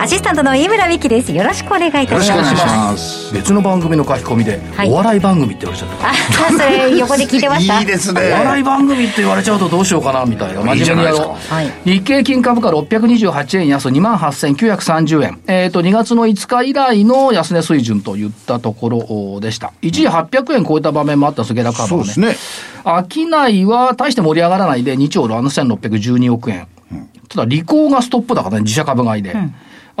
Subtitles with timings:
[0.00, 1.30] アシスタントの井村美希です。
[1.30, 2.14] よろしくお願いいたします。
[2.14, 3.34] よろしくお願いします。
[3.34, 4.90] 別の番組の書き込みで、はい。
[4.90, 6.14] お笑い番組って言われちゃったあ
[6.50, 7.80] それ横で聞いてました。
[7.80, 8.32] いいですね。
[8.32, 10.62] お笑い番組って言われちゃうとどうしようかなみたいな。
[10.62, 15.38] 真面目に日経金株価628円安2万8930円。
[15.46, 19.74] えっ、と、2月の5日以来の安値水準といったところでした。
[19.82, 22.10] 一時800円超えた場面もあったす、下落株はね。
[22.10, 22.36] そうですね。
[22.86, 26.68] 商いは大して盛り上がらないで2兆7612億円。
[27.28, 29.36] ただ、利口がストップ高ね、自社株買いで。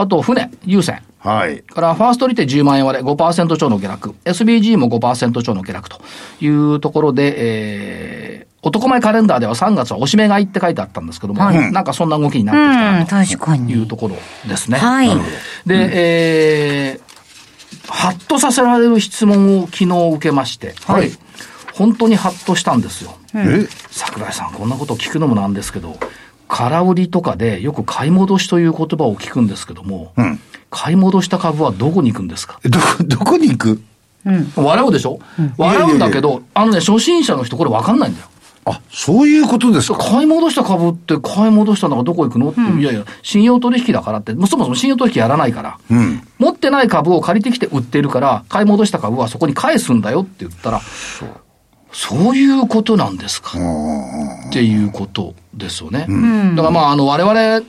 [0.00, 1.02] あと、船、優先。
[1.18, 1.60] はい。
[1.60, 4.14] から、ファーストリテ10万円割れ5%超の下落。
[4.24, 6.00] SBG も5%超の下落と
[6.40, 11.72] いうところで、えー、男前カレンダーでは3月はおしめ買いって書いてあったんですけども、はい。
[11.72, 13.72] なんかそんな動きになってきたうんなと確かに。
[13.72, 14.16] いうところ
[14.48, 14.78] ですね。
[14.78, 15.08] はい。
[15.08, 15.32] なるほど。
[15.66, 21.10] で、えー、ハッとさせられる質問を昨日受けまして、はい。
[21.74, 23.14] 本当にハッとしたんですよ。
[23.34, 23.66] え？
[23.90, 25.96] 桜井さん、こんなことを聞くのもなんですけど、
[26.50, 30.40] 空売りとかでよく買い戻しという言葉を聞くんですけども、うん。
[30.68, 32.58] 買い戻した株はどこに行くんですか？
[32.64, 33.82] どこ どこに行く？
[34.56, 35.18] 笑うでしょ、
[35.56, 38.26] 笑うんだけど、あのね、初心者の人これ分かんないんだよ。
[38.66, 39.98] あそういうことですか？
[39.98, 46.22] 買い戻した株って買い戻したのがどこ行くのって、いやいや、信用取引だからって、もうそもそも信用取引やらないから、うん。
[46.38, 50.80] 持ってない株を借りてきて売ってるから、買い戻した株はそこに返すんだよって言ったら、
[51.92, 53.58] そういうことなんですか？
[54.48, 56.06] っていうことですよね。
[56.56, 57.64] だからまあ、あの、我々、ふ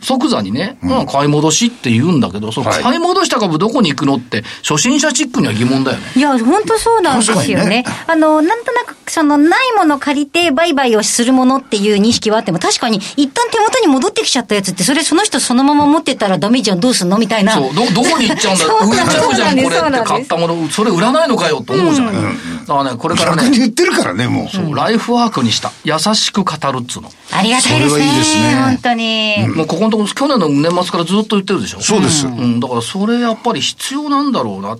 [0.00, 2.82] 即座にね、うん、買い戻しって言うんだけど、そのはい。
[2.82, 6.04] 買い戻した株どこに行くのって、初心者チックには疑問だよね。
[6.16, 7.84] いや、本当そうなんですよ確かにね。
[8.06, 17.54] あの、なんとなく、その、ないもの借りて売買をするものっていう認識はあっても、確かに、一旦手元に戻ってきちゃったやつって、それその人そのまま持ってたらダメじゃん、どうすんのみたいな。
[17.54, 18.78] そう、ど、どこに行っちゃうんだよ。
[18.80, 22.14] そう売れちゃうじゃん、これって買ったもの、それ売らないのかよと思うじゃない。
[22.14, 25.72] だからね、これからね、逆に言ってるからねもうそうライフワークにした。
[25.84, 27.10] 優しく語るっつうの。
[27.30, 27.90] ありがたいですね。
[27.90, 29.63] それはいいですね本当に。
[29.64, 31.80] もうここのところ、去年の年末からずっと言ってるでしょ？
[31.80, 34.76] そうですうん、だからそれやっぱり必要なんだろうな。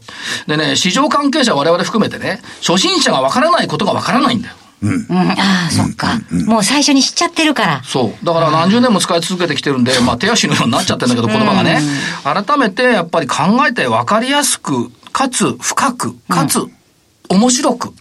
[0.46, 4.54] でね、市場関係者我々含めてね、初心者がわからないことがわからないんだよ。
[4.82, 5.34] うん、あ
[5.68, 6.20] あ、そっか。
[6.46, 7.82] もう最初に知っちゃってるから。
[7.84, 8.24] そう。
[8.26, 11.80] だから何十年も使い続けてきてるんで、まあ手足のようになっちゃってるんだけど、言葉がね。
[12.22, 13.36] 改めてやっぱり考
[13.66, 16.58] えて分かりやすく、かつ深く、かつ
[17.30, 17.94] 面白く、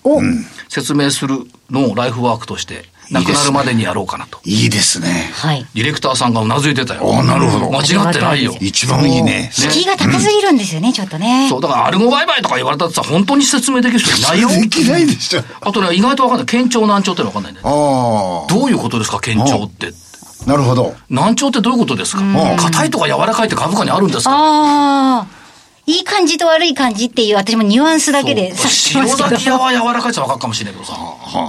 [0.68, 1.40] 説明する
[1.70, 4.40] のをライフワークとして、亡くなるまでにやろうかなと。
[4.44, 5.66] いいですねはい。
[5.74, 7.18] ディレクターさんがうなずいてたよ。
[7.18, 8.56] あなるほど間違ってないよ。
[8.60, 11.48] 一番いいね敷居が高すぎるんですよね、ちょっとね。
[11.50, 14.50] そう、だからアルゴ売買とか言われたってさ、本当に説明できる人いないよ。
[14.50, 16.46] できないでしょあとね、意外とわかんない。
[16.46, 17.72] 堅調難聴ってのわかんないんだよね。
[17.74, 19.88] あどういうことですか、堅調って。
[19.88, 22.22] あなるほど難聴ってどういうことですか？
[22.58, 24.32] 硬いとか柔らかいって株価にあるんですか？
[24.34, 25.43] ああ。
[25.86, 29.30] いい感じと悪い感じっていう、私もニュアンスだけで察してますけど。
[29.30, 30.98] 塩崎屋は柔らかいってわかるかもしれないけどさ、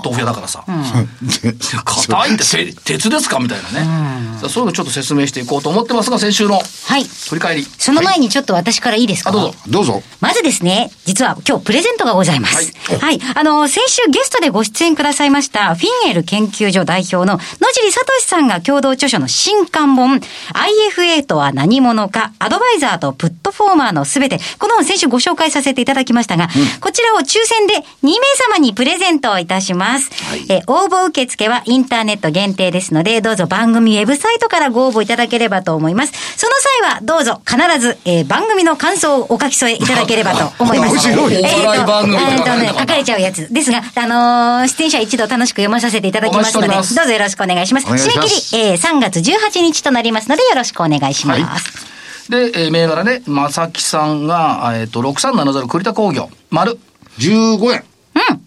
[0.05, 0.65] 豆腐屋だからさ。
[0.67, 4.39] 硬いってて鉄ですかみたいなね。
[4.41, 7.05] さあそういうのちょっと説明していこうと思ってますが、先週のはい。
[7.05, 7.67] 振り返り。
[7.79, 9.55] その前にちょっと私からいいですか、あ、どうぞ。
[9.69, 12.73] どうぞまずですね、実は今日プレゼントがございます。
[13.01, 13.21] はい。
[13.37, 17.39] あの、先週ゲストでご出演くださいました、フィンエル研究所代表の野
[17.73, 26.49] 尻聡さんが共同著書の新刊本、IFA とは何者か、アドバイザーとプットフォーマーのすべて、この本先週ご紹介させていただきましたが、
[26.81, 28.15] こちらを抽選で2名
[28.51, 30.11] 様にプレゼントをいたします。
[30.49, 36.13] えー応募受付はインターネット限定ですので、どうぞ番組ウェブサイトからご応募いただければと思います。
[36.37, 36.53] その
[36.83, 40.93] 際はどうぞ必ず、えー番組の感想をお書き添えいただければと思います。
[40.93, 43.53] 面白いえーとお笑い番組えーとね、書かれちゃうやつ。
[43.53, 47.87] ですが、あのー出演者一度楽しく読まさせていただきますので、どうぞよろしくお願いします。
[47.87, 51.94] お願いし締めます切り、えー3月18日となりますので、よろしくお願いします。
[52.29, 56.79] で、えー銘柄ね、正木さんが、えっ、と、6370栗田工業、丸。
[57.19, 57.85] 15円。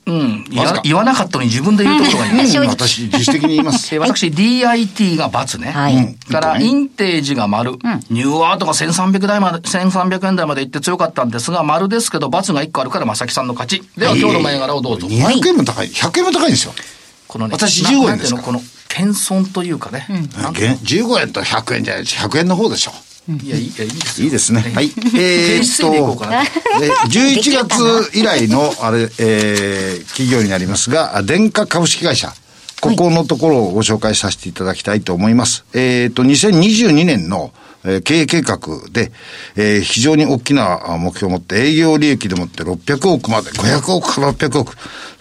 [0.08, 0.46] うん。
[0.50, 0.78] 言わずか。
[0.78, 2.50] わ言わなかったのに自分で言うところがいい。
[2.50, 3.94] 正直私自主的に言います。
[3.96, 5.72] えー私、DIT が×ね。
[5.72, 5.96] はい。
[5.96, 6.16] うん。
[6.16, 7.72] から、インテージが丸。
[8.10, 13.84] ニューアートが1300台まで、1300円台まで行って強かったんですが、丸ですけど、×が1個あるから、正木さんの勝ち。
[13.98, 15.08] では、今日の銘柄をどうぞ。
[15.08, 15.90] 200円も高い。
[15.90, 16.48] 100円も高い。
[16.48, 16.74] んですよ。
[17.28, 20.08] このね、私な15円ですこの、謙遜というかね。
[20.10, 22.94] うの15円と100円じゃない100円の方でしょ
[23.30, 24.26] いや、いいですよ。
[24.26, 24.62] いいですね。
[24.62, 24.92] はい。
[25.18, 26.44] ええーっと、な。
[26.44, 26.48] え
[27.10, 32.34] 11月以来の、あれ、えー企業になりますが、電化株式会社。
[32.80, 35.66] ここのところをご紹介させていただきたいと思います。
[35.74, 37.52] えーっと、2022年の、
[37.84, 38.60] えー、経営計画
[38.92, 39.12] で、
[39.56, 44.76] えー、非常に大きな目標を持って、営業利益でもって600億まで、500億から600億、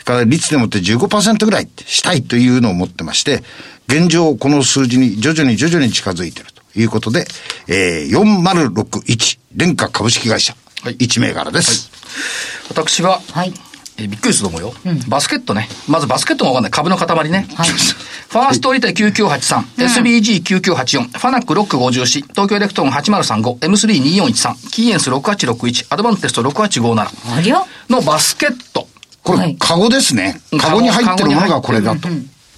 [0.05, 3.43] から率でもって15%ぐらいしたいというのを持ってまして、
[3.89, 7.27] 現状この数字に徐々に徐々に近づいているということで、
[7.69, 11.91] えー、4061、デンカ株式会社、はい、1銘柄です。
[11.93, 13.53] はい、私は、はい、
[13.99, 15.69] えー、びっくりすると思うよ、うん、バスケットね。
[15.89, 16.71] まずバスケットがわかんない。
[16.71, 17.47] 株の塊ね。
[17.55, 28.89] はい、ファーストリテイ9983、SBG9984、ファナック654、東京エレクトロン8035、M32413、キーエンス6861、アドバンテスト6857のバスケット。
[29.23, 30.41] これ、カゴですね。
[30.61, 32.09] カゴに入ってるものがこれだと。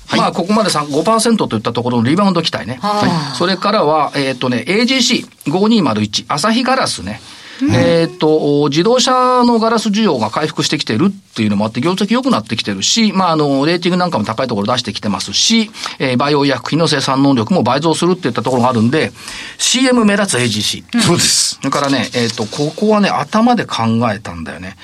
[0.08, 2.78] はい、まあ、ここまで5%といったところのリバウンド期待ね。
[2.80, 7.20] はい、それからは、えっ、ー、とね、AGC5201、朝日ガラスね。
[7.60, 19.12] うん、えっ、と、自動車のガラス需要が回復してきてるっていうのもあって、業績良くなってきてるし、まあ、あの、レーティングなんかも高いところ出してきてますし、えー、バイオ医薬品の生産能力も倍増するっていったところがあるんで、
[19.58, 21.00] CM 目立つ AGC。
[21.00, 21.56] そうです。
[21.56, 24.76] それからね、えっ、ー、と、ここはね、頭で考えたんだよね。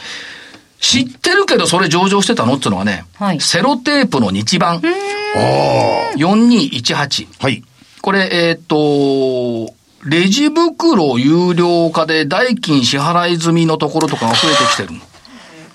[0.84, 4.82] 知ってるけどそれ上場してたのっていうのはね、はい、セロテープの日版。
[6.16, 7.42] 4218。
[7.42, 7.64] はい。
[8.02, 14.98] これ、えっ、ー、と、レジ袋有料化で代金支払い済みのところとかが増えてきてるの。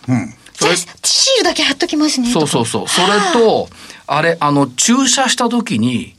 [0.09, 0.33] うん。
[0.53, 2.31] それシールだけ貼っときますね。
[2.31, 2.87] そうそうそう。
[2.87, 3.67] それと、
[4.05, 6.15] あれ、あの、注射した時に、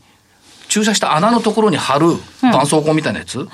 [0.71, 3.47] 注射した穴のところに貼る絆創膏みたいなやつ、うん、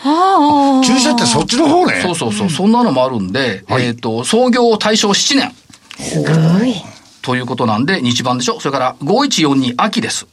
[0.83, 2.03] 注射ってそっちの方ね？
[2.03, 2.51] そうそうそう。
[2.51, 5.53] そんなのもあるんで、はい、えっ、ー、と、創業大正7年。
[5.99, 6.29] すご
[6.65, 6.75] い。
[7.23, 8.61] ということなんで、日版でしょ？
[8.61, 10.29] それから5142秋です。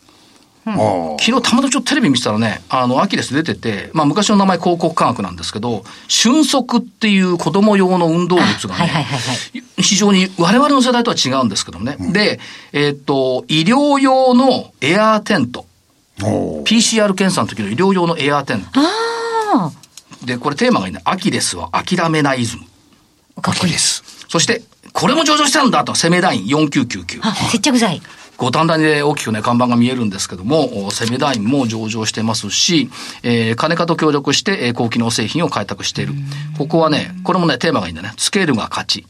[0.65, 0.73] うん、
[1.19, 9.05] 昨日たまたまちょっとテレビ見てたらね、あの、アキレス出てて、まあ昔の名前広告科学なんですけど、瞬足っていう子供用の運動靴がね、
[9.77, 11.95] 非常に我々の世代とは違うんですけどね。
[11.99, 12.39] うん、で、
[12.73, 15.65] えー、っと、医療用のエアーテント。
[16.19, 20.25] PCR 検査の時の医療用のエアーテント。
[20.25, 21.01] で、これテーマがいいね。
[21.03, 22.63] アキレスは諦めないイズム。
[23.41, 24.03] かっこいいです。
[24.29, 24.61] そして、
[24.93, 27.19] これも上場したんだと、セメダイン4999。
[27.23, 28.01] あ、接着剤。
[28.37, 32.89] 五反田で大きくね、看板が見えるんですけども、セメダインも上場してますし、
[33.21, 36.13] えー、金化と協力して、えー、高機能製品を開拓している。
[36.57, 38.13] ここはね、これもね、テーマがいいんだね。
[38.17, 39.05] スケールが勝ち。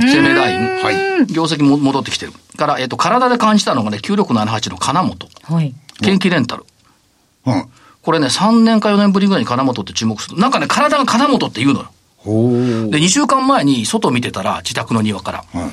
[0.00, 0.82] セメダイン。
[0.82, 1.26] はい。
[1.26, 2.32] 業績も戻ってきてる。
[2.56, 5.28] から、えっ、ー、と、体で感じたのがね、9678の金本。
[5.44, 5.74] はい。
[6.00, 6.64] 元気レンタル。
[7.46, 7.64] うん。
[8.02, 10.38] これね、3年か4年ぶりぐらいに金本って注目する。
[10.38, 11.90] なんかね、体が金本って言うのよ。
[12.90, 15.44] で、2週間前に外見てたら、自宅の庭から。
[15.54, 15.72] うん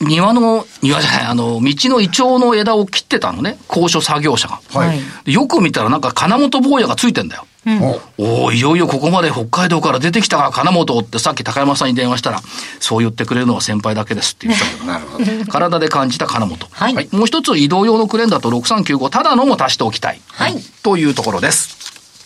[0.00, 4.60] 庭の、庭じゃない、あの、道のイチョウの枝を切ってたのね、高所作業者が。
[4.74, 4.92] は
[5.24, 5.32] い。
[5.32, 7.46] よく見たらなんか金本坊やがついてんだよ。
[7.66, 7.82] うん、
[8.18, 12.40] おおいよいよここまで北海道から出てきたか、金本ってさっき高山さんに電話したら、
[12.78, 15.24] そう言ってくれるのは先輩だけですって言ったけど、 なるほど。
[15.50, 16.68] 体で感じた金本。
[16.70, 17.08] はい、はい。
[17.10, 20.20] もう一つ移動用のクレーンだと6395、ただのも足しておきたい。
[20.28, 20.62] はい。
[20.84, 21.76] というところです。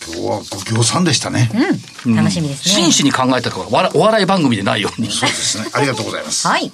[0.07, 1.49] 今日はご協賛でしたね。
[2.05, 2.15] うん。
[2.15, 2.73] 楽しみですね。
[2.73, 5.11] 真摯に考えたからお笑い番組でないように。
[5.11, 5.65] そうですね。
[5.73, 6.45] ありがとうございます。
[6.47, 6.71] はい。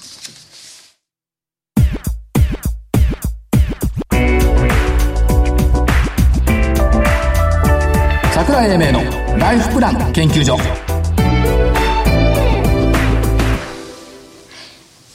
[8.57, 10.57] 桜井英明のライフプラン研究所。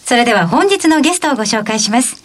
[0.05, 2.23] それでは本日のゲストをご紹介します。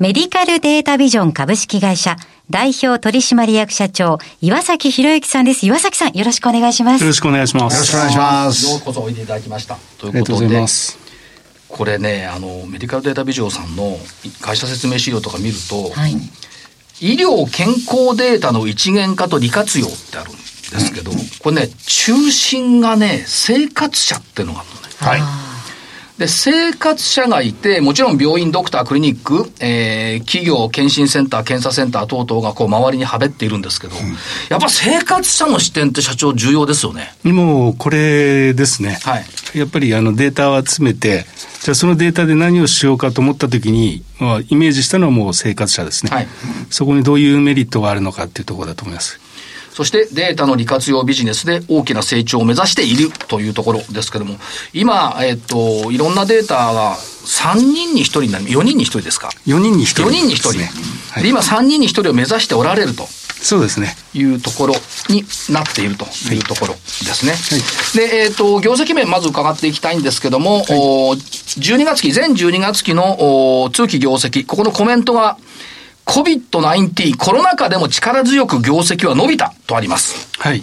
[0.00, 2.16] メディカルデータビジョン株式会社
[2.50, 5.64] 代表取締役社長岩崎博之さんです。
[5.64, 7.02] 岩崎さんよろしくお願いします。
[7.02, 7.74] よろしくお願いします。
[7.74, 8.68] よろしくお願いします。
[8.68, 9.76] ようこそおいでいただきました。
[9.98, 10.66] ということで
[11.68, 13.96] これねあのメディカルデータビジョンさんの
[14.40, 16.14] 会社説明資料とか見ると、はい。
[17.00, 20.47] 医療健康データの一元化と利活用ってあるんです
[20.92, 21.10] けど、
[21.40, 24.88] これね、中心がね、生活者っていうのがあるのね。
[24.98, 25.48] はい。
[26.18, 34.02] で、生活者がいて、もちろん病院、ドクター、クリニック、えー、企業、検診センター、検査センター等々がこう周りにはべっているんですけど、うん、
[34.48, 37.14] やっぱ生活者の視点って社長重要ですよね。
[37.22, 38.98] もうこれですね。
[39.04, 39.24] はい。
[39.54, 41.24] やっぱりあのデータを集めて、
[41.62, 46.28] じゃあそのデータで何をしようかと思ったときに、まあ、イメージしたのはもう生活者ですね、はい、
[46.70, 49.20] そこにどういうメリットがあるのかっていうところだと思います。
[49.78, 54.36] そしてデータの利活用ビジネスで大きな成長を目指しているというところですけれども、
[54.72, 60.52] 今、えっ、と、いろんなデータが3人に1人になる、4人に1人ですか ?4 人に1人、4人に1人。
[60.54, 60.70] ね
[61.12, 63.06] はい、で今3人に1人を目指しておられると。
[63.40, 63.94] そうですね。
[64.14, 64.74] いうところ
[65.10, 67.30] になっているというところですね。
[67.30, 75.38] はい、で、えっ、ー、と、業績面まず伺っていきたいんですけども、はい、12月期、全12月期の通期業績、ここのコメントが、
[76.08, 80.28] COVID-19 コロナ禍でも力強く業績は伸びたとあります。
[80.38, 80.62] はい。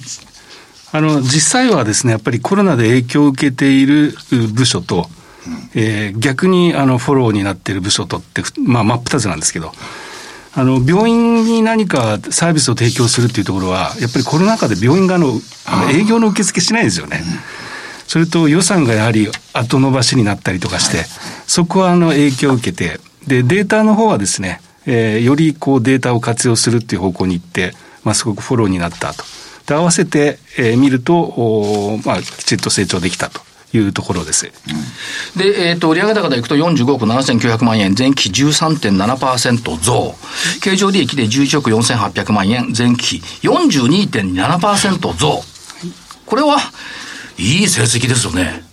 [0.91, 4.15] あの、実際はですね、やっぱりコロナで影響を受けている
[4.53, 5.07] 部署と、
[5.75, 9.71] えー、逆にあのフォローになっている部署とって、まあ、真っ二つなんですけど、
[10.55, 15.33] あの、病院に何かサービスを提供するっていうところは、やっぱりコロナ禍で病院があの、
[15.65, 17.23] あの営業の受付しないですよね。
[18.07, 21.05] それと予算がやはり後延ばしになったりとかして、
[21.45, 27.73] そこはあの影響を受けて、で、データの方はですね、えー、よりこうデータを活用するっていう方向に行って、
[28.03, 29.23] まあ、すごくフォローになったと。
[29.65, 33.41] で、合わせて、えー、見ると、おまあ、きちっと成長できたと。
[33.77, 34.51] いうところです。
[35.35, 40.15] うん、で、えっ、ー、と、売上高でいくと45億7900万円、前期13.7%増。
[40.61, 45.43] 経常利益で11億4800万円、前期42.7%増。
[46.25, 46.57] これは、
[47.37, 48.64] いい成績ですよね。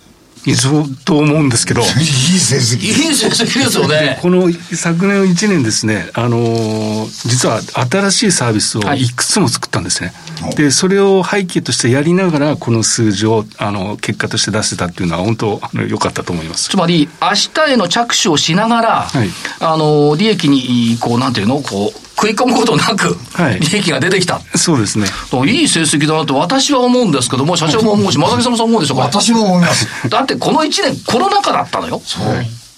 [0.55, 1.81] そうと思うんですけど。
[1.81, 2.87] いい成績。
[2.87, 4.19] いい成績ですよね。
[4.21, 10.13] この昨年1年ですね、あの、実は新しいサービスをいくつも作ったんですね。
[10.41, 16.69] はい、で、それを背景としてやりながら、この数字を、あの、結果として出せたっていうのは、本当、良かったと思います。
[16.69, 17.29] つまり、明
[17.65, 23.17] 日への着手をしながら、はい、あの、利益に、こう、なんていうの、こう、食い込むことなく、
[23.59, 25.07] 利益が出てきた、はい、そうですね。
[25.45, 29.03] いい成績だなと私は思うんですけども、社長も思うし、正木さんもそう思うでしょうか。
[29.03, 30.09] 私も思います。
[30.09, 32.01] だってこの1年コロナ禍だったのよ。
[32.05, 32.23] そう。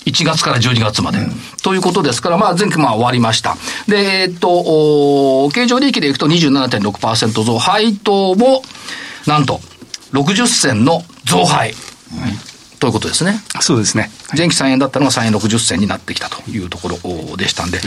[0.05, 1.19] 1月から12月まで。
[1.19, 3.55] うん、ということですから、まあ、前期まあ終わりました。
[3.87, 4.49] で、えっと、
[5.45, 8.63] お経常利益でいくと27.6%増、配当も、
[9.27, 9.59] なんと、
[10.13, 11.71] 60銭の増配。
[11.71, 11.75] うん
[12.79, 13.39] ということですね。
[13.61, 14.11] そうですね。
[14.35, 17.79] 前期3円だったのが3円60銭になってきたというところでしたんで、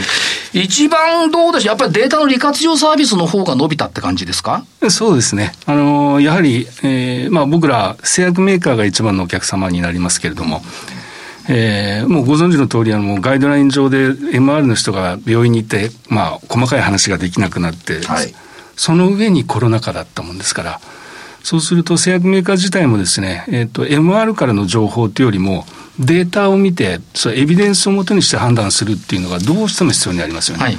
[0.53, 4.63] 一番どうでしょう、やっぱりデータの利活用サービスの方が伸びたって感じですか？
[4.89, 5.51] そうですね。
[5.65, 10.61] あの、やはり、えー、まあ僕ら製薬メーカーが一番のお客様になりますけれども、
[11.51, 18.33] えー、もうご存知の通り、あの、ガイドライン上で MR の人が病院に行って、まあ、細かい話ができなくなって、はい、
[18.75, 20.79] その上にコロナ禍だったもんですから、
[21.43, 25.65] そうすると製薬メーカー自体もですね、えっ、ー、と、MR からの情報というよりも、
[25.99, 30.63] データを見て、そエビデンスをもとにして判断するっていうのがどうしても必要になりますよね。
[30.63, 30.77] はい、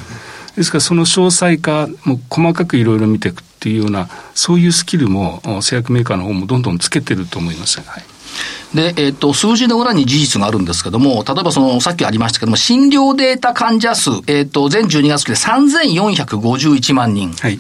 [0.57, 7.81] ですからその詳細化、もう細かくいろいろ見ていくっていうような、そういうスキルも製薬メーカーの方もどんどんつけてると思います。
[7.81, 8.05] はい
[8.75, 17.33] で、えっ、ー、と、数字の裏に事実があるんですけども、例えばその、さっきありましたけども、診療データ患者数、えっ、ー、と、全12月期で3451万人。
[17.33, 17.59] はい。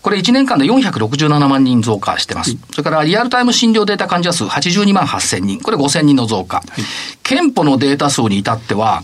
[0.00, 2.50] これ1年間で467万人増加してます。
[2.50, 5.60] はい、それからリアルタイム診療データ患者数82万8000人。
[5.60, 6.58] これ5000人の増加。
[6.58, 6.66] はい、
[7.22, 9.02] 憲法のデータ数に至っては、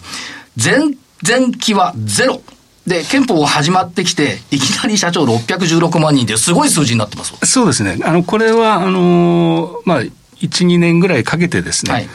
[0.62, 0.78] 前、
[1.26, 2.40] 前期はゼロ。
[2.87, 7.34] で、憲法が始まってきて、いきなり社長616万人ってすごい数字になってます。
[7.46, 7.99] そうですね。
[8.04, 10.02] あの、これは、あのー、まあ、
[10.41, 12.09] 1、2年ぐらいかけてですね、はい、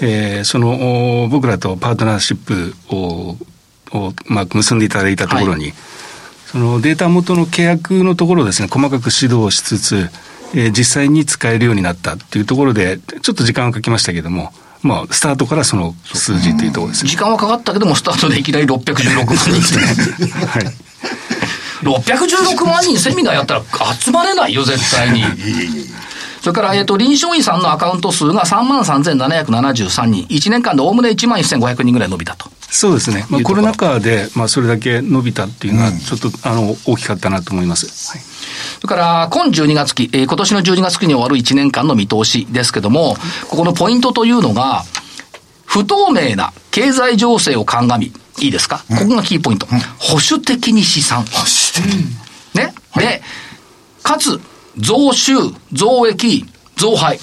[0.00, 3.36] えー、その僕らとパートナーシップを
[3.92, 5.74] を、まあ、結んでいただいたところに、はい、
[6.46, 10.10] そのデータ元の契約のところをですね、細かく指導しつつ、
[10.54, 17.10] えー、実際に使えるようになったっていうところで、ちょっと時間をかけましたけども、まあ、スタートからその数字というところですね。
[17.10, 19.76] 時間はかかったけども、スタートでいきなり616万人です
[20.20, 20.28] ね。
[20.46, 20.64] はい。
[21.82, 23.62] 616万人セミナーやったら
[23.98, 25.24] 集まれないよ、絶対に。
[26.40, 30.24] それから、えっ、ー、と、臨床医さんのアカウント数が3万3773人。
[30.26, 32.50] 1年間でおおむね1万1500人ぐらい伸びたと。
[32.70, 33.26] そうですね。
[33.28, 37.86] まあ、コロナ禍で、まあ、それだけ伸びたっていうのは、ちょっと、うん、あの、大きかったなと思います。
[38.12, 38.22] はい。
[38.80, 43.16] それから、今12月期、えー、今年の12月期に終わる1年間の見通しですけども、
[43.48, 44.84] ここのポイントというのが、
[45.66, 49.66] 不透明な経済情勢を鑑み、いいですか、うん、ここがキーポイント。
[49.70, 51.22] うん、保守的に試算。
[51.24, 52.72] 保守的、ね？
[52.92, 53.22] はい、で、
[54.02, 54.40] かつ、
[54.78, 55.32] 増収、
[55.72, 56.44] 増益、
[56.76, 57.18] 増配。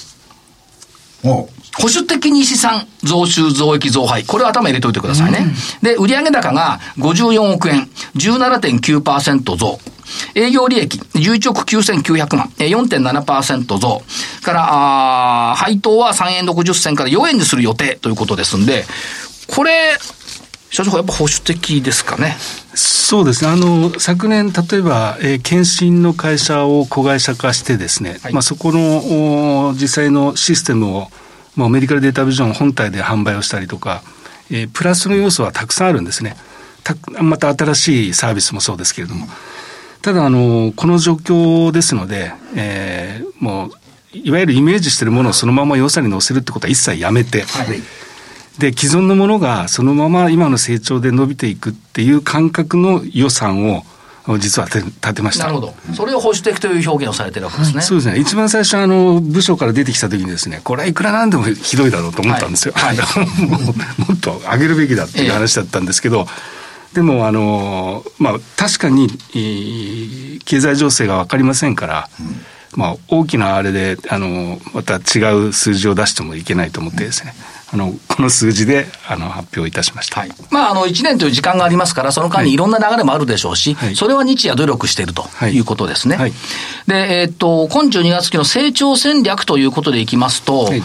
[1.24, 4.24] 保守的に資産、増収、増益、増配。
[4.24, 5.40] これを頭入れておいてくださいね。
[5.40, 9.80] うん、で、売上高が54億円、17.9%増。
[10.36, 14.02] 営業利益、11億9900万、4.7%増。
[14.42, 18.86] から、あ配当は3円60銭から4円にする予定ということですんで、
[19.48, 19.98] これ、
[20.70, 22.36] 社長、やっぱ保守的ですかね。
[22.74, 23.52] そうですね。
[23.52, 31.08] あの、昨年、例えば、えー、検診の会社を子会社化してですね、はい、まあ、そこの実際のシステムを、
[31.56, 34.04] まあ、メディカルデータビジョン本体で販売をしたりとか、
[34.52, 36.36] えー、プラスの要素はたくさんあるんですね。
[36.84, 39.28] たまた新しいサービスもそうですけれども。
[40.02, 43.72] ただ、あの、この状況ですので、えー、もう、
[44.14, 47.82] いわゆるイメージしているものをそのまま予算に載せるってことは一切やめて、はい
[48.60, 53.84] で、既存のものがそのまま今の成長で伸びていくっていう感覚の予算を
[54.40, 55.46] 実は立てました。
[55.46, 55.74] なるほど。
[55.94, 57.82] それを保守的という表現をされてるわけですね。
[57.82, 58.20] そうですね。
[58.20, 62.74] 一番最初、あの、部署から出てきた時にですね、これはいくらなんでもひどいだろうと思ったんですよ。
[62.76, 63.74] はい、 はい、もも
[64.14, 66.32] っと上げるべきだっていう話だったんですけど、え
[66.92, 69.08] え、でも、あの、まあ、確かに、
[70.44, 72.46] 経済情勢がわかりませんから、うん
[72.78, 77.34] まあ、大きなあれで、あの、また違う数字を出してもいけないと思ってですね、
[77.74, 80.22] あの、この数字で、あの、発表いたしました。
[80.22, 80.32] はい。
[80.50, 86.18] まあ、あの、1年という時間がありますから、その間にいろんな流れもあるでしょうし、はい、それは日夜努力しているということですね。
[86.18, 86.34] はい、
[86.88, 90.82] で、えー、っと、今12月期の成長戦略ということでいきますと、はい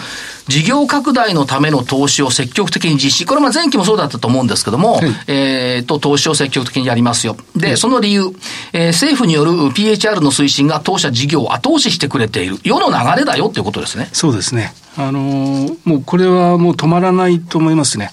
[0.48, 3.26] 事業拡大のための投資を積極的に実施。
[3.26, 7.36] これは前期もそうだったと思うんですけども、はい、えっ、と、投資を積極的にやりますよ。
[7.54, 8.24] で、その理由、
[8.72, 12.58] えー、政府による PHR の推進が当社事業を後押ししてくれている。
[12.64, 14.08] 世の流れだよっていうことですね。
[14.12, 14.74] そうですね。
[14.96, 18.10] あのー、もうこれはもう止まらないと思いますね。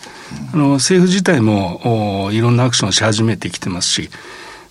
[0.54, 4.10] あの、政府自体もおいろんなアクションをし始めてきてますし、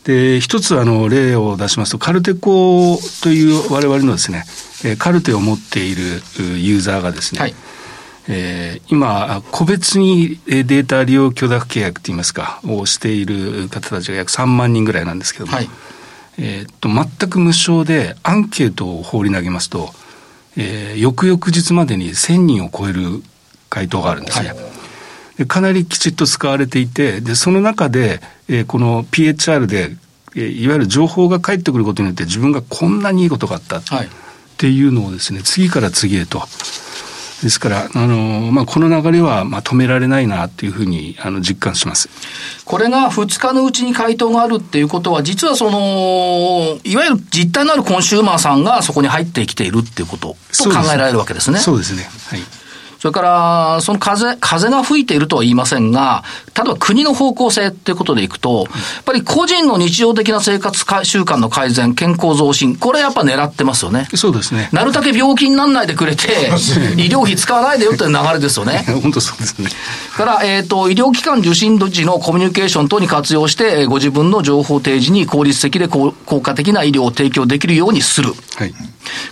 [0.05, 4.45] で、一つあの例を出しますと、カルテコという我々のですね、
[4.99, 6.03] カルテを持っている
[6.59, 7.55] ユーザーがですね、はい、
[8.29, 15.69] えー、今、個別にデータ利用許諾契約といいますか、をしている方たちが約3万人ぐらいなんですけども、はい、
[16.39, 19.91] えっと、全く無償でアンケートを放り投げますと、
[20.57, 23.23] えー、翌々日までに1000人を超える
[23.69, 24.49] 回答があるんですね。
[24.49, 24.59] はい
[25.39, 29.95] でかなりきちっと使われていて、で、その中で、えー、この PHR で、
[30.35, 33.79] えー、いわゆる情報が返ってくることによって自分がこんなにいいことがあった。
[33.79, 34.09] はい
[34.59, 36.43] っていうのをですね、次から次へと。
[37.45, 42.09] ですから、あの、まあ、この流れは、まあ、止められないなっていうふうに、あの、実感します。
[42.65, 51.61] これが2日のうちに回答があるっていうことは、実はその、いわゆる実態のあるコンシューマーさんがそこに入ってきているっていうことと考えられるわけですね。
[51.61, 52.03] そうですね。
[52.27, 52.41] はい。
[52.99, 56.25] それから、その風、風が吹いているとは言いませんが、
[56.57, 64.09] 例えば国の方向性っていうことでいくと、やっぱり個人の日常的な生活習慣の改善、健康増進、これやっぱ狙ってますよね。
[64.15, 64.69] そうですね。
[64.73, 66.27] なるだけ病気にならないでくれて、
[66.97, 68.85] 医療費使わないでよっていう流れですよね。
[69.03, 69.71] 本当そうですね。
[70.17, 76.13] から、えっ、ー、と、医療機関受診時のコミュニケーション等に活用して、ご自分の情報提示に効率的で効
[76.43, 78.35] 果的な医療を提供できるようにする。
[78.57, 78.75] はい。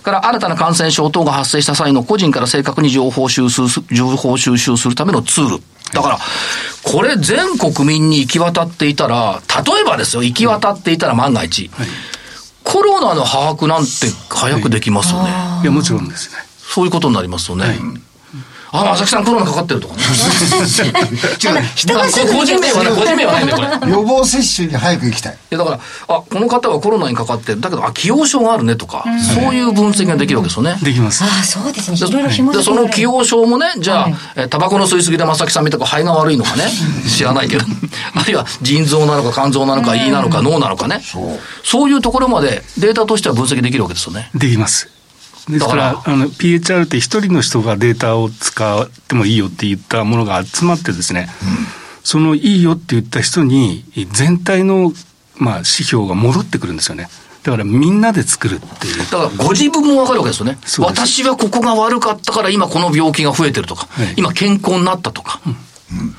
[0.03, 5.63] から新たな感染症等が発生した際の個人から正確に情報収集情報収集するためのツール。
[5.93, 6.19] だから、
[6.83, 11.87] これ全国民に行き渡っていたら、例えばですよ、行き渡っていたら万が一、はい、
[12.63, 13.89] コロナの把握なんて
[14.29, 15.29] 早くできますよね。
[15.63, 16.37] いや、もちろんですね。
[16.57, 17.65] そういうことになりますよね。
[17.65, 17.77] はい
[18.81, 20.01] あ、まさきさんコロナかかってるとかね。
[21.43, 21.63] 違う。
[21.75, 23.91] 人が個人名はね、個人名はないんだよ、これ。
[23.91, 25.33] 予防接種に早く行きたい。
[25.33, 27.61] いや、だから、あ、この方はコロナにかかってる。
[27.61, 29.03] だけど、あ、既往症があるねとか、
[29.35, 30.77] そういう分析ができるわけですよね。
[30.81, 31.23] できます。
[31.23, 31.97] あ、そうですね。
[31.97, 36.71] いろいろ紐で、その既往症もね、じゃあ、タバコの吸いすぎでまさきさんみたく肺が悪いのかね、
[37.07, 37.65] 知らないけど、
[38.15, 41.01] あるいは腎臓なのか肝臓なのか胃なのか脳なのかね。
[41.63, 44.29] そういうところまでデータとしては分析できるわけですよね。
[44.35, 44.96] できます。
[45.49, 51.47] ですから、あの、PHR って一人の人がデータを使ってもいいよって言ったものが集まってですね、うん、
[52.03, 54.91] そのいいよって言った人に、全体の、
[55.37, 57.07] まあ、指標が戻ってくるんですよね。
[57.43, 58.97] だからみんなで作るっていう。
[58.97, 60.57] だからご自分もわかるわけですよね。
[60.79, 65.39] 私はここが悪かったから今この病気が増えてるとか、はい、今健康になったとか。
[65.45, 65.55] うん、
[65.99, 66.15] うん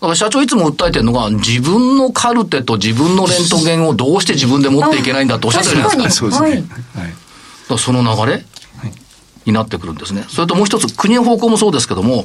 [0.00, 6.32] だから社長いつも訴えてるのが、自分のカルテと自分のレントゲンをどうして自分で持っていけないんだとおっしゃってるじゃないですか。
[6.32, 6.68] そうですね。
[6.96, 7.06] は
[7.76, 7.78] い。
[7.78, 8.44] その流れ
[9.50, 10.24] になってくるんですね。
[10.28, 12.24] それともう一つ、国の方向もそうですけども、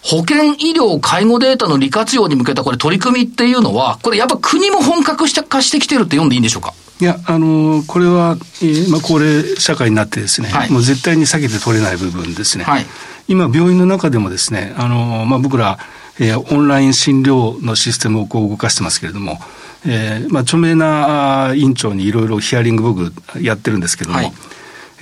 [0.00, 6.72] 保険医療介護データの利活用に向けたこれ取り組みっていうのは、これやっぱ国も本格化してきてるって読んでいいんでしょうか？
[7.00, 12.64] いや、あのー、これは、えー、まあ、高齢社会になってですね、はい、もう絶対に避けて取れない部分ですね。
[12.64, 12.86] はい、
[13.26, 15.78] 今、病院の中でもですね、あのー、まあ、僕ら、
[16.20, 19.38] えー、オンライン診療のシステムをこう動かしてますけれども、
[19.84, 24.32] えーまあ、著名な院長にいろいろヒアリング僕やってるんですけれども、はい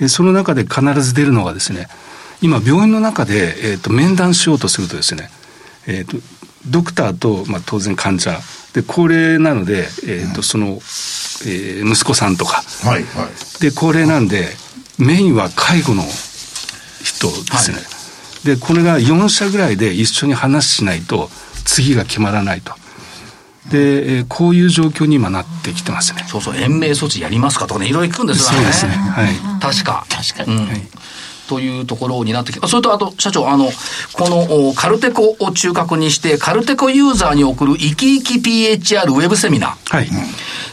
[0.07, 1.87] その中で必ず出るのがですね、
[2.41, 5.29] 今病院の中で、えーと、面談しようとするとですね、
[5.87, 6.17] えーと、
[6.67, 8.37] ドクターと、まあ、当然患者
[8.73, 14.49] で高齢なので、えーと、うん、その、えー、息子さんとか、はいはい、で高齢なんで
[14.99, 16.03] メインは介護の
[17.03, 17.83] 人ですね、は
[18.43, 21.29] い、でこれが4社ぐらいで一緒に話しないと
[21.65, 22.73] 次が決まらないと。
[23.71, 26.23] で、えー、こういう状況に今なってきてますね。
[26.27, 28.63] そうそう、延命措置やりますかとかね、いろいろ聞くんですよね。
[28.63, 28.91] そうですね。
[28.93, 29.33] はい。
[29.59, 30.05] 確か。
[30.09, 30.57] 確かに。
[30.57, 30.81] うん、はい
[31.47, 33.71] というところになってきて、それとあと、社長、あの、
[34.13, 39.95] このカルテコを中核にして、カルテコユーザーに送る生き生き PHR ウェブセミナー。
[39.95, 40.09] はい。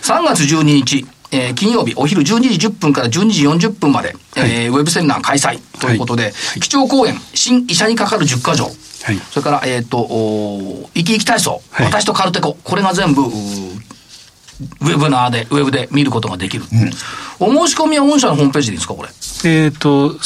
[0.02, 8.70] 3月12日、えー、金曜日お昼12時10分から12時40分まで、はい、えー、ウェブセミナー開催ということで、はい、基調講演、新医者にかかる10箇条。
[9.04, 16.64] はい、それから、えっ、ー、と、生き生き体操、はい、私とカルテコ、これが全部、ウェブナーで、ウェブで見ることができる。
[17.40, 19.08] うん、お申し込みは御社のホームページでいいですか、これ？
[19.44, 20.18] えっ、ー、と、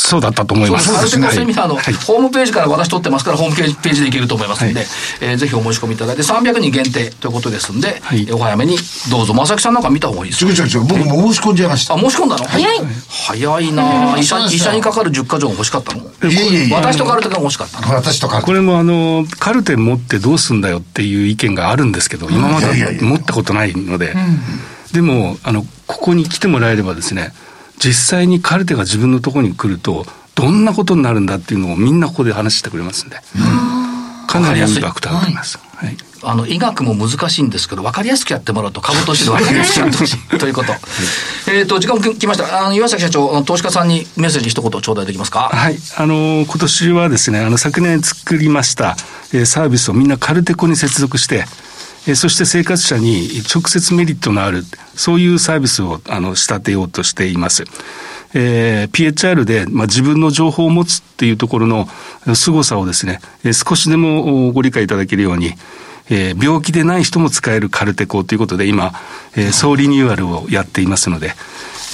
[0.00, 0.92] そうだったと思います。
[0.92, 4.88] カルテコセミナーのホームページから私取ってますから、ホームページでいけると思いますんで、はい、
[5.20, 8.76] えー、ぜひお申し込みいただいて、300人限定ということですんで、はい、お早めに
[9.10, 9.34] どうぞ。
[9.34, 10.50] 正木さんなんか見た方がいいですか？
[10.50, 10.80] 違う違う違う。
[10.86, 11.94] 僕も申し込んじゃいました。
[11.94, 12.44] あ、申し込んだの？
[12.44, 12.78] 早い。
[13.08, 14.16] 早いな。
[14.18, 16.02] 医者医者にかかる10か条欲しかったの？
[16.02, 16.76] いやいやいや。
[16.76, 17.94] 私とカルテが欲しかったの。
[17.94, 18.46] 私とカルテ。
[18.46, 24.14] これもあの、カルテ持ってどうすんだよっていう意見があるんですけど、今まで持ったことないので。
[24.92, 27.32] でも、あの、ここに来てもらえればですね、
[27.82, 33.16] 実際にカルテが自分のところに来ると、どんなことになるんだっていうのをみんなここで話してくれますんで、
[34.28, 35.58] かなりインパクトあると思います。
[35.74, 40.72] はい、あの医学も難しいんですけど、分かりやすくやってもらうと、株として分かりやすくやってほしい ということ。
[41.48, 42.64] えっと、時間も来ました。
[42.64, 45.50] あの岩崎社長、投資家さんにメッセージ一言頂戴できますか？
[45.52, 45.76] はい。
[45.96, 48.96] あの、今年はですね、あの、昨年作りました、
[49.32, 51.46] えー、サービスをみんなカルテコに接続して、え
[52.16, 57.64] そして生活者に直接メリットのある、そういうサービスをあの仕立てようとしています。
[58.34, 61.86] えー、PHR で、まあ、自分の情報を持つっていうところの
[62.34, 63.20] 凄さをですね、
[63.52, 65.52] 少しでもご理解いただけるように、
[66.10, 68.92] えー、病気でない人も使えるカルテコということで、今、
[69.36, 71.34] えー、総リニューアルをやっていますので、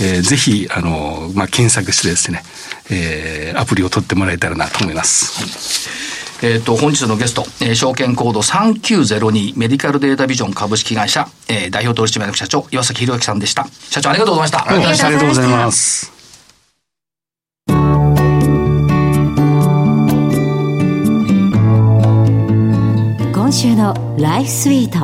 [0.00, 2.42] えー、ぜひ、あの、まあ、検索してですね、
[2.90, 6.07] えー、アプリを取ってもらえたらなと思います。
[6.42, 13.66] えっ、ー、と、本日のゲスト、えー、証券コード3902メディカルデータビジョン株式会社、えー、代表取締役社長、岩崎宏之さんでした。
[13.90, 15.06] 社長ありがとうございました。
[15.06, 16.12] ありがとうございます。
[23.34, 24.98] 今週のライフスイート。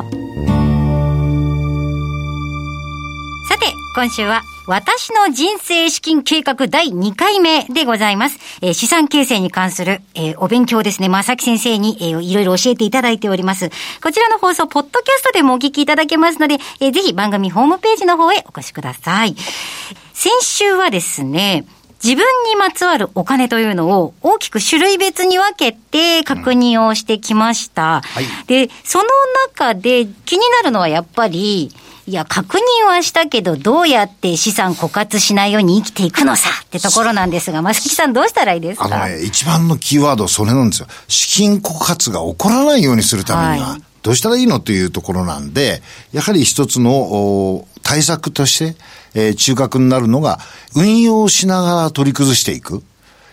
[3.49, 8.39] さて、今週は私の人生資金計画第2回目でございます。
[8.61, 11.09] えー、資産形成に関する、えー、お勉強ですね。
[11.09, 13.69] 正木先生に、えー、いろいろ教えていただいております。
[14.01, 19.35] こちらの放送、ポッドキャストでもお聞きいただけますので、えー、ぜひ番組ホームページの方へお越しください。
[20.13, 21.65] 先週はですね、
[22.03, 27.83] 自分にまつわるお金というのを大きく種類別に分けて確認をしてきました。
[27.83, 29.05] うんはい、で、その
[29.47, 31.71] 中で気になるのはやっぱり、
[32.07, 38.85] いや、確認はしたけど、どうやって資産枯渇しないように生きていくのさってところなんですが、正木さんどうしたらいいですか？
[38.85, 40.87] あのね、一番のキーワードそれなんですよ。
[41.07, 45.81] 資金枯渇が起こらないようにするためには、はい、どうしたらいいのというところなんで、
[46.13, 48.75] やはり一つの対策として、
[49.15, 50.39] えー、中核になるのが、
[50.75, 52.83] 運用しながら取り崩していく。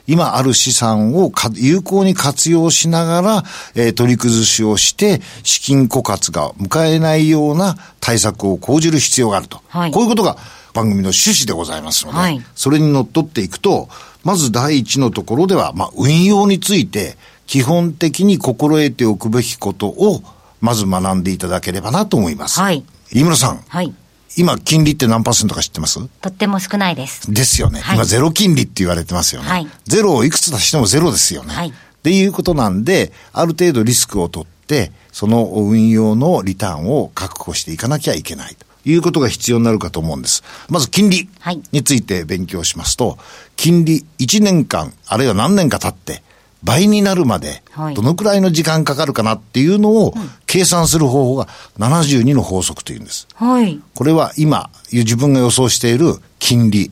[0.07, 3.43] 今ある資産を有効に活用しながら、
[3.75, 9.61] えー、取り崩しをして、資金枯渇が迎えないような対策を講じる必要があると。
[9.69, 10.37] はい、こういうことが
[10.75, 13.89] 番組の趣旨でございますので、はい、それにのっとっていくと、
[14.25, 20.23] まず第一のところでは、まあ、運用について、基本的に心得ておくべきことを、
[20.61, 22.61] まず学んでいただければなと思います。
[22.61, 22.85] はい。
[23.13, 23.65] 飯村さん。
[23.69, 23.93] はい。
[24.37, 26.01] 今、金利って何パーセントか知ってます？
[26.21, 27.33] とっても少ないです。
[27.33, 27.81] ですよね。
[27.81, 29.49] はい、今、ゼロ金利って言われてますよね。
[29.49, 31.55] はい、ゼロをいくつ足してもゼロですよね。
[31.55, 31.69] はい。
[31.69, 40.43] っていうことなんで、ある程度リスクを取って、その運用のリターンを確保していかなきゃいけないということが必要になるかと思うんです。
[40.69, 41.29] まず金利
[41.71, 43.19] について勉強しますと、
[43.57, 46.23] 金利1年間、あるいは何年か経って、
[46.65, 47.63] 倍になるまで、
[47.95, 50.15] どのくらいの時間かかるかなっていうのを
[50.47, 51.49] 計算する方法が
[51.79, 53.27] 72の法則というんです。
[53.35, 53.81] はい。
[53.95, 56.91] これは今、自分が予想している金利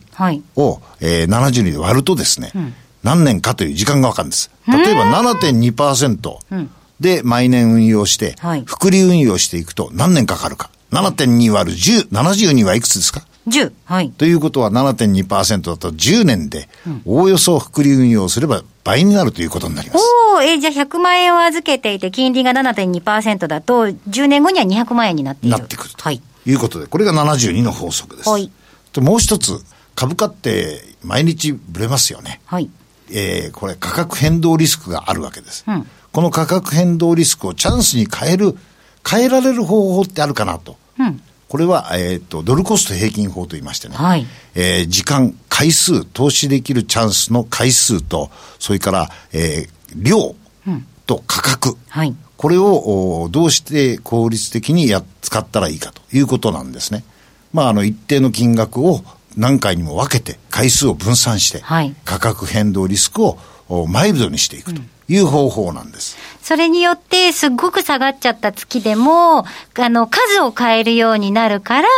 [0.57, 4.51] を、はい、えー、72で割るとですね、うん、何年かという時間がわかるんです。
[4.67, 6.67] 例えば7.2%
[7.01, 8.35] で毎年運用して、
[8.67, 10.71] 複利運用していくと何年かかるか。
[10.93, 13.23] 7.2割る10、72はいくつですか？
[13.51, 13.73] 10。
[13.85, 14.11] はい。
[14.11, 16.69] ということは7.2%だと10年で、
[17.05, 20.05] おおよそ複利運用すれば倍になるということになります。
[20.33, 25.59] おお、えじゃあ100万円を預けていて、金利が7.2%だと、10年後には200万円になっている。
[25.59, 26.03] なってくると。
[26.03, 26.23] はい。
[26.47, 28.29] いうことで、これが72の法則です。
[28.29, 28.51] はい。
[28.99, 29.61] もう一つ、
[29.95, 32.41] 株価って毎日ぶれますよね。
[32.47, 32.71] はい。
[33.13, 35.65] えー、これ価格変動リスクがあるわけです。
[35.67, 35.87] うん。
[36.13, 38.57] この価格変動リスクをチャンスに変える、
[39.09, 40.77] 変えられる方法ってあるかなと。
[40.99, 41.23] うん。
[41.51, 43.97] これは、えっ、ー、と、ドルコスト平均法と言いましてね。
[43.97, 44.25] はい。
[44.55, 50.37] えー、時間、回数、投資できるチャンスの回数と、それから、えー、量
[51.09, 51.71] と価格。
[51.71, 52.15] うん、はい。
[52.37, 57.03] これをどうして効率的にや使ったらいいかということなんですね。
[57.53, 59.03] まあ、あの、一定の金額を
[59.37, 63.39] 何回にも分けて、回数を分散して、はい、価格変動リスクを
[63.89, 64.81] マイルドにしていくと。
[64.81, 66.17] うんいう方法なんです。
[66.41, 69.45] それによって、すっごく下がっちゃった月でも、あ
[69.89, 71.89] の、数を変えるようになるから、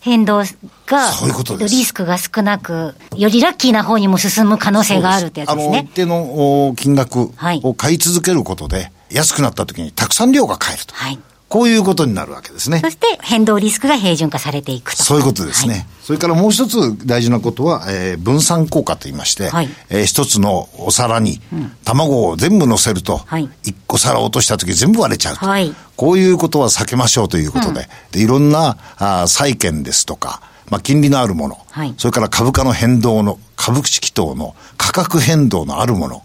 [0.00, 0.44] 変動
[0.86, 1.56] が、そういうこと。
[1.56, 5.78] リスクが少なく、よりラッキーな方にも進む可能性があるってやつですね。
[5.78, 7.32] あの、一定の金額
[7.64, 10.94] を買い続けることで、安くなった時にたくさん量が買えると。
[10.94, 11.18] はい。
[11.48, 12.80] こういうことになるわけですね。
[12.80, 15.02] そして変動リスクが平準化されていくと。
[15.02, 15.74] そういうことですね。
[15.74, 21.40] はい、それからもう一つ大事なことは、えー、分散効果と言いまして、はい、えー、一つのお皿に
[21.84, 23.50] 卵を全部乗せると、一、はい、
[23.86, 36.24] 個皿を落とした時全部割れちゃうと、はい、こういうことは避けましょうということで、うん、でいろんなあ債券ですとか、まあ、金利のあるもの、はい、それから株価の変動の、株式等の価格変動のあるもの、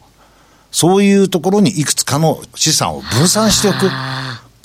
[0.71, 3.89] そういうところにいくつかの資産を分散しておく。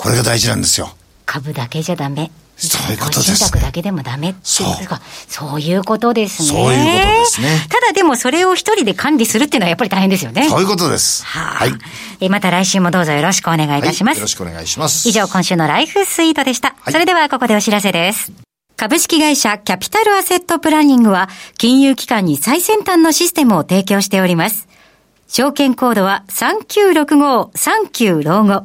[0.05, 0.91] これが大事なんですよ。
[1.25, 2.31] 株だけじゃダメ。
[2.57, 3.61] そういうことです、ね。
[3.63, 6.49] だけでもダメっていうか、そういうことですね。
[6.49, 7.49] そういうことですね。
[7.71, 10.47] ただでもそれを一人で管理するっていうのはやっぱり大変ですよね。
[10.47, 11.25] そういうことです。
[11.25, 11.73] はい。
[12.21, 14.17] えまた来週もどうぞよろしくお願いいたします。
[14.17, 15.09] はい、よろしくお願いします。
[15.09, 16.75] 以上今週のライフスイートでした。
[16.79, 18.31] はい、それではここでお知らせです。
[18.77, 24.69] 株式会社キャピタルアセットプランニングは金融機関に最先端のシステムを提供しております。
[25.29, 28.65] 証券コードは3965-39老後。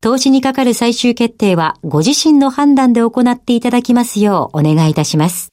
[0.00, 5.52] 投資にかかる最終決定はご自身の判断で行っていただきますようお願いいたします。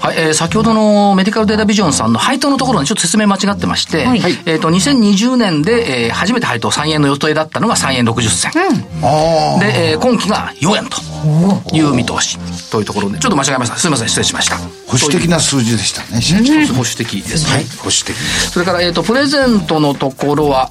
[0.00, 8.52] はい、えー、先ほどのメディカルデータビジョンさんの配当のところにちょっと説明間違ってまして、はい、えっ、ー、と、2020年で、えー、初めて配当3円の予定だったのが3円60銭。
[8.62, 12.38] うん、で、えー、今期が4円という見通し
[12.70, 13.76] というところで、ちょっと間違えました。
[13.76, 14.58] すみません、失礼しました。
[14.86, 16.20] 保守的な数字でしたね、
[16.68, 17.56] 保守的ですね。
[17.56, 18.14] はい、保守的。
[18.52, 20.68] それから、えっ、ー、と、プレゼントのところは、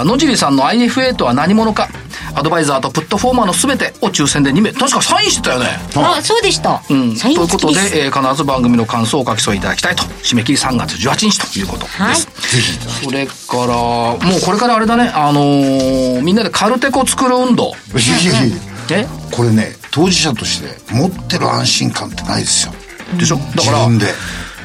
[0.00, 1.88] あ野尻さんの IFA とは何者か、
[2.34, 5.78] アドバイザーとプットフォーマーのすべてを抽選で2名、確かサインしてたよね。
[5.96, 6.82] あ、そうでした。
[6.88, 7.16] うん。
[7.16, 10.04] ということで、えー、必ず番組の感想を書き添えいただきたいと。
[10.22, 12.02] 締め切り3月18日ということです。
[12.02, 12.78] はい、ぜひ。
[13.04, 13.32] それか
[13.66, 17.74] ら、もうこれからあれだね、あのー、みんなでカルテコ作る運動。
[17.94, 18.56] いやいやいや。
[18.90, 19.06] え？
[19.30, 22.74] これね、当事者として持ってる安心感ってないですよ。
[23.18, 23.36] でしょ？
[23.36, 23.88] だから、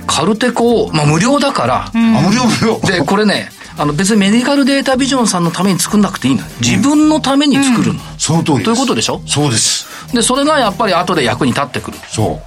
[0.08, 1.92] カルテコを、まあ無料だから。
[1.94, 2.80] うん、あ、無料無料。
[2.80, 9.22] で、これね、あの別にメディカルデータビジョンさんのために作んなくていいの自分のために作るの、うん、その通りということでしょ？
[9.26, 9.88] そうです。
[10.14, 11.98] でそれがやっぱり後で役に立ってくる。
[12.10, 12.42] そう。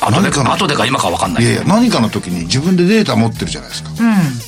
[0.00, 3.90] 後でか後でか今か分かんないいやいや何かの時に自分でデータ持ってるじゃないですか、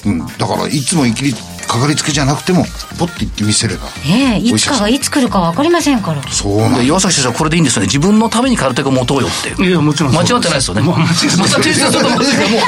[0.04, 1.35] うん、うん、だからいつも生きり
[1.76, 2.64] かかりつけじゃなくても
[2.98, 6.22] ポッていって見せればええいつかがいつ来るか分かりませんから。
[6.28, 7.86] そうなんで岩崎先生はこれでいいんですよね。
[7.86, 9.62] 自分のためにカルテコ持とうよって。
[9.62, 10.82] いやもちろん間違ってないですよね。
[10.82, 11.48] 間違ってないもう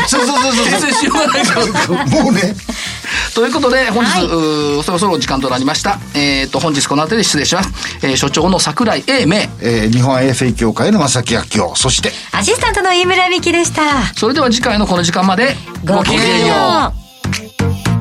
[0.07, 0.21] そう。
[0.21, 1.19] そうそうそう訂正しよう。
[1.19, 1.61] がないか
[1.95, 2.55] らもうね。
[3.35, 5.99] ということで本日、はい、そろそろ時間となりました。
[6.15, 7.71] えっ、ー、と本日この辺りで失礼します、
[8.07, 11.77] えー、所長の桜井英明、えー、日本 AFA 協会の正木明夫。
[11.77, 14.15] そしてアシスタントの飯村美樹でした。
[14.15, 17.98] それでは次回のこの時間までごきげんよう